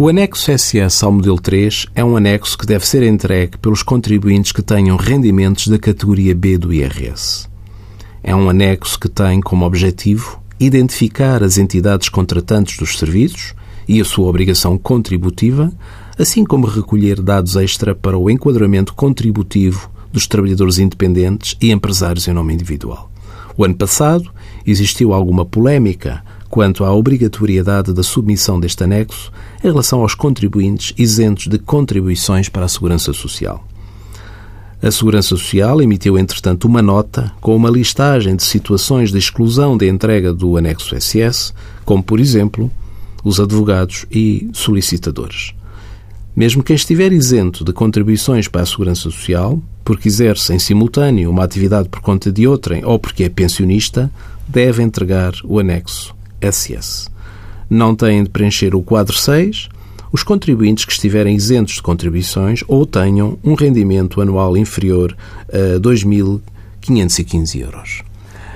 O 0.00 0.08
anexo 0.08 0.56
SS 0.56 1.04
ao 1.04 1.10
modelo 1.10 1.40
3 1.40 1.86
é 1.92 2.04
um 2.04 2.16
anexo 2.16 2.56
que 2.56 2.64
deve 2.64 2.86
ser 2.86 3.02
entregue 3.02 3.58
pelos 3.58 3.82
contribuintes 3.82 4.52
que 4.52 4.62
tenham 4.62 4.96
rendimentos 4.96 5.66
da 5.66 5.76
categoria 5.76 6.36
B 6.36 6.56
do 6.56 6.72
IRS. 6.72 7.48
É 8.22 8.32
um 8.32 8.48
anexo 8.48 8.96
que 8.96 9.08
tem 9.08 9.40
como 9.40 9.66
objetivo 9.66 10.40
identificar 10.60 11.42
as 11.42 11.58
entidades 11.58 12.08
contratantes 12.08 12.78
dos 12.78 12.96
serviços 12.96 13.56
e 13.88 14.00
a 14.00 14.04
sua 14.04 14.28
obrigação 14.28 14.78
contributiva, 14.78 15.72
assim 16.16 16.44
como 16.44 16.68
recolher 16.68 17.20
dados 17.20 17.56
extra 17.56 17.92
para 17.92 18.16
o 18.16 18.30
enquadramento 18.30 18.94
contributivo 18.94 19.90
dos 20.12 20.28
trabalhadores 20.28 20.78
independentes 20.78 21.56
e 21.60 21.72
empresários 21.72 22.28
em 22.28 22.32
nome 22.32 22.54
individual. 22.54 23.10
O 23.56 23.64
ano 23.64 23.74
passado 23.74 24.30
existiu 24.64 25.12
alguma 25.12 25.44
polémica 25.44 26.22
quanto 26.48 26.84
à 26.84 26.92
obrigatoriedade 26.92 27.92
da 27.92 28.02
submissão 28.02 28.58
deste 28.58 28.82
anexo 28.82 29.30
em 29.62 29.66
relação 29.68 30.00
aos 30.00 30.14
contribuintes 30.14 30.94
isentos 30.96 31.46
de 31.46 31.58
contribuições 31.58 32.48
para 32.48 32.64
a 32.64 32.68
Segurança 32.68 33.12
Social. 33.12 33.66
A 34.80 34.90
Segurança 34.90 35.30
Social 35.30 35.82
emitiu, 35.82 36.16
entretanto, 36.16 36.66
uma 36.66 36.80
nota 36.80 37.32
com 37.40 37.54
uma 37.54 37.68
listagem 37.68 38.36
de 38.36 38.44
situações 38.44 39.10
de 39.10 39.18
exclusão 39.18 39.76
de 39.76 39.88
entrega 39.88 40.32
do 40.32 40.56
anexo 40.56 40.94
SS, 40.98 41.52
como, 41.84 42.02
por 42.02 42.20
exemplo, 42.20 42.70
os 43.24 43.40
advogados 43.40 44.06
e 44.10 44.48
solicitadores. 44.52 45.52
Mesmo 46.34 46.62
quem 46.62 46.76
estiver 46.76 47.12
isento 47.12 47.64
de 47.64 47.72
contribuições 47.72 48.46
para 48.46 48.62
a 48.62 48.66
Segurança 48.66 49.02
Social, 49.02 49.60
porque 49.84 50.06
exerce 50.06 50.54
em 50.54 50.60
simultâneo 50.60 51.28
uma 51.28 51.42
atividade 51.42 51.88
por 51.88 52.00
conta 52.00 52.30
de 52.30 52.46
outrem 52.46 52.84
ou 52.84 53.00
porque 53.00 53.24
é 53.24 53.28
pensionista, 53.28 54.08
deve 54.46 54.80
entregar 54.80 55.32
o 55.42 55.58
anexo 55.58 56.16
SS. 56.40 57.08
Não 57.68 57.94
têm 57.94 58.24
de 58.24 58.30
preencher 58.30 58.74
o 58.74 58.82
quadro 58.82 59.16
6 59.16 59.68
os 60.12 60.22
contribuintes 60.22 60.84
que 60.84 60.92
estiverem 60.92 61.36
isentos 61.36 61.74
de 61.74 61.82
contribuições 61.82 62.64
ou 62.66 62.86
tenham 62.86 63.38
um 63.44 63.54
rendimento 63.54 64.20
anual 64.20 64.56
inferior 64.56 65.16
a 65.52 65.78
2.515 65.78 67.60
euros. 67.60 68.02